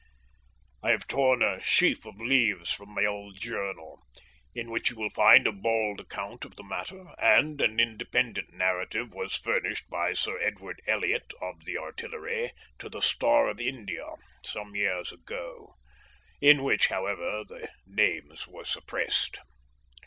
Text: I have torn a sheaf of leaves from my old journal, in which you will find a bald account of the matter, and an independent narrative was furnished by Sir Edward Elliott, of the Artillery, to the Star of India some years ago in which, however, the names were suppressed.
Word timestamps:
I 0.81 0.89
have 0.89 1.05
torn 1.05 1.43
a 1.43 1.61
sheaf 1.61 2.07
of 2.07 2.19
leaves 2.19 2.73
from 2.73 2.89
my 2.95 3.05
old 3.05 3.39
journal, 3.39 4.01
in 4.55 4.71
which 4.71 4.89
you 4.89 4.95
will 4.95 5.11
find 5.11 5.45
a 5.45 5.51
bald 5.51 5.99
account 5.99 6.43
of 6.43 6.55
the 6.55 6.63
matter, 6.63 7.13
and 7.19 7.61
an 7.61 7.79
independent 7.79 8.51
narrative 8.51 9.13
was 9.13 9.35
furnished 9.35 9.87
by 9.91 10.13
Sir 10.13 10.39
Edward 10.41 10.81
Elliott, 10.87 11.31
of 11.39 11.65
the 11.65 11.77
Artillery, 11.77 12.51
to 12.79 12.89
the 12.89 12.99
Star 13.03 13.47
of 13.47 13.61
India 13.61 14.15
some 14.43 14.73
years 14.75 15.11
ago 15.11 15.75
in 16.41 16.63
which, 16.63 16.87
however, 16.87 17.43
the 17.47 17.69
names 17.85 18.47
were 18.47 18.65
suppressed. 18.65 19.37